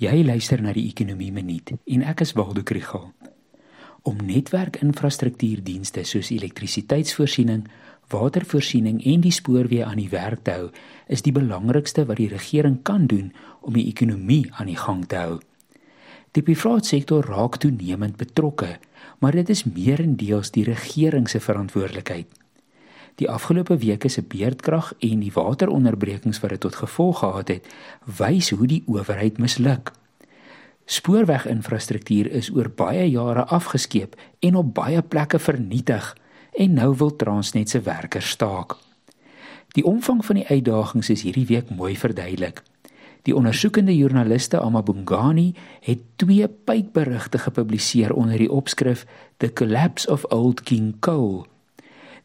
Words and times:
Jy 0.00 0.22
luister 0.24 0.62
na 0.64 0.72
die 0.72 0.86
Ekonomie 0.88 1.28
Minuut 1.28 1.74
en 1.76 2.02
ek 2.08 2.22
is 2.24 2.30
Waldo 2.32 2.62
Krugel. 2.64 3.10
Om 4.08 4.22
netwerkinfrastruktuurdienste 4.24 6.06
soos 6.08 6.30
elektrisiteitsvoorsiening, 6.32 7.66
watervoorsiening 8.08 9.02
en 9.04 9.26
die 9.26 9.34
spoorweë 9.36 9.84
aan 9.84 10.00
die 10.00 10.08
werk 10.08 10.46
te 10.46 10.54
hou, 10.56 10.70
is 11.04 11.20
die 11.26 11.34
belangrikste 11.36 12.06
wat 12.08 12.16
die 12.16 12.30
regering 12.32 12.78
kan 12.80 13.04
doen 13.12 13.28
om 13.60 13.76
die 13.76 13.90
ekonomie 13.90 14.46
aan 14.56 14.72
die 14.72 14.80
gang 14.80 15.04
te 15.04 15.20
hou. 15.20 15.36
Die 16.32 16.46
private 16.48 16.88
sektor 16.94 17.28
raak 17.28 17.60
toenemend 17.60 18.16
betrokke, 18.16 18.78
maar 19.20 19.36
dit 19.36 19.52
is 19.52 19.66
meerendeels 19.68 20.56
die 20.56 20.64
regering 20.64 21.28
se 21.28 21.44
verantwoordelikheid. 21.44 22.32
Die 23.14 23.30
afgelope 23.30 23.76
weke 23.78 24.08
se 24.08 24.22
beerdkrag 24.22 24.92
en 24.98 25.20
die 25.20 25.32
wateronderbrekings 25.32 26.40
wat 26.40 26.50
dit 26.50 26.60
tot 26.60 26.74
gevolg 26.74 27.18
gehad 27.18 27.48
het, 27.48 27.66
wys 28.04 28.50
hoe 28.50 28.66
die 28.66 28.82
owerheid 28.86 29.38
misluk. 29.38 29.92
Spoorweginfrastruktuur 30.90 32.30
is 32.34 32.50
oor 32.50 32.70
baie 32.74 33.04
jare 33.10 33.44
afgeskeep 33.46 34.16
en 34.40 34.56
op 34.58 34.74
baie 34.74 35.02
plekke 35.02 35.38
vernietig 35.38 36.16
en 36.58 36.74
nou 36.74 36.94
wil 36.96 37.16
Transnet 37.16 37.70
se 37.70 37.80
werkers 37.80 38.30
staak. 38.34 38.74
Die 39.78 39.84
omvang 39.86 40.24
van 40.26 40.40
die 40.40 40.46
uitdagings 40.48 41.12
is 41.14 41.22
hierdie 41.22 41.46
week 41.46 41.70
mooi 41.70 41.94
verduidelik. 41.96 42.62
Die 43.22 43.36
ondersoekende 43.36 43.94
joernaliste 43.96 44.60
Amabungani 44.60 45.54
het 45.80 46.02
twee 46.16 46.48
pykberigte 46.48 47.38
gepubliseer 47.38 48.12
onder 48.12 48.38
die 48.38 48.50
opskrif 48.50 49.06
The 49.36 49.52
Collapse 49.52 50.10
of 50.10 50.24
Old 50.24 50.62
King 50.66 50.96
Coal 51.00 51.46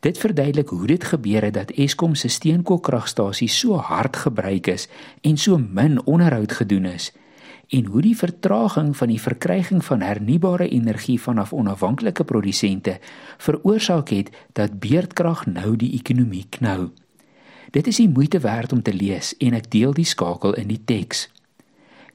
Dit 0.05 0.17
verduidelik 0.17 0.69
hoe 0.69 0.87
dit 0.87 1.03
gebeur 1.03 1.41
het 1.41 1.53
dat 1.53 1.71
Eskom 1.71 2.13
se 2.15 2.27
steenkoolkragstasie 2.27 3.47
so 3.49 3.73
hard 3.81 4.15
gebruik 4.15 4.67
is 4.67 4.87
en 5.21 5.37
so 5.37 5.57
min 5.57 5.97
onderhoud 6.05 6.51
gedoen 6.51 6.85
is 6.85 7.09
en 7.73 7.85
hoe 7.85 8.01
die 8.01 8.17
vertraging 8.17 8.97
van 8.97 9.09
die 9.09 9.21
verkryging 9.21 9.85
van 9.85 10.01
hernubare 10.05 10.67
energie 10.69 11.21
vanaf 11.21 11.53
onafhanklike 11.53 12.23
produsente 12.23 12.99
veroorsaak 13.37 14.09
het 14.09 14.29
dat 14.53 14.79
beerdkrag 14.79 15.45
nou 15.45 15.75
die 15.75 15.93
ekonomie 15.97 16.45
knou. 16.49 16.91
Dit 17.71 17.87
is 17.87 17.97
die 17.97 18.09
moeite 18.09 18.39
werd 18.39 18.71
om 18.71 18.81
te 18.81 18.93
lees 18.93 19.33
en 19.37 19.57
ek 19.57 19.71
deel 19.71 19.93
die 19.93 20.05
skakel 20.05 20.53
in 20.53 20.69
die 20.69 20.81
teks. 20.85 21.31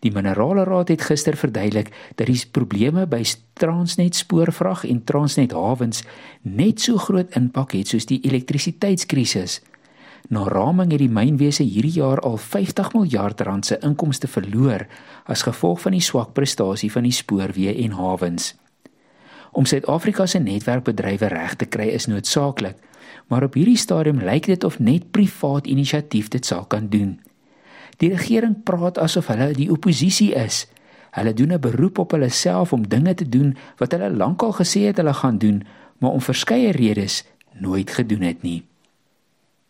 Die 0.00 0.12
Minerale 0.12 0.64
Raad 0.64 0.88
het 0.88 1.02
gister 1.02 1.36
verduidelik 1.36 1.90
dat 2.16 2.26
die 2.26 2.40
probleme 2.52 3.04
by 3.06 3.20
Transnet 3.60 4.16
spoorvrag 4.16 4.86
en 4.88 5.04
Transnet 5.04 5.52
hawens 5.52 6.04
net 6.42 6.80
so 6.80 6.96
groot 6.96 7.36
impak 7.36 7.74
het 7.76 7.92
soos 7.92 8.08
die 8.08 8.20
elektrisiteitskrisis. 8.24 9.60
Na 10.32 10.46
raming 10.48 10.92
het 10.94 11.02
die 11.02 11.12
mynwese 11.12 11.66
hierdie 11.68 11.98
jaar 12.00 12.20
al 12.24 12.38
50 12.40 12.92
miljard 12.96 13.40
rand 13.44 13.66
se 13.66 13.78
inkomste 13.84 14.28
verloor 14.28 14.86
as 15.24 15.44
gevolg 15.44 15.80
van 15.84 15.96
die 15.96 16.04
swak 16.04 16.32
prestasie 16.32 16.92
van 16.92 17.04
die 17.04 17.16
spoorweë 17.16 17.76
en 17.84 17.96
hawens. 18.00 18.54
Om 19.52 19.66
Suid-Afrika 19.66 20.26
se 20.26 20.38
netwerkbedrywe 20.38 21.28
reg 21.28 21.56
te 21.58 21.66
kry 21.66 21.90
is 21.92 22.06
noodsaaklik, 22.06 22.76
maar 23.28 23.44
op 23.44 23.56
hierdie 23.58 23.76
stadium 23.76 24.22
lyk 24.24 24.46
dit 24.46 24.64
of 24.64 24.78
net 24.78 25.10
privaat 25.10 25.66
inisiatief 25.66 26.30
dit 26.32 26.46
sal 26.46 26.64
kan 26.64 26.88
doen. 26.88 27.18
Die 28.00 28.08
regering 28.08 28.62
praat 28.64 28.98
asof 28.98 29.28
hulle 29.28 29.52
die 29.56 29.68
oppositie 29.72 30.32
is. 30.32 30.64
Hulle 31.12 31.34
doen 31.34 31.52
'n 31.52 31.60
beroep 31.60 31.98
op 31.98 32.10
hulle 32.16 32.28
self 32.28 32.72
om 32.72 32.88
dinge 32.88 33.14
te 33.14 33.28
doen 33.28 33.56
wat 33.76 33.92
hulle 33.92 34.10
lankal 34.10 34.52
gesê 34.52 34.80
het 34.88 34.96
hulle 34.96 35.14
gaan 35.14 35.38
doen, 35.38 35.62
maar 35.98 36.10
om 36.10 36.20
verskeie 36.20 36.72
redes 36.72 37.24
nooit 37.52 37.90
gedoen 37.90 38.22
het 38.22 38.42
nie. 38.42 38.69